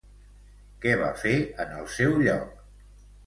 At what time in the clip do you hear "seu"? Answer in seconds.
1.97-2.17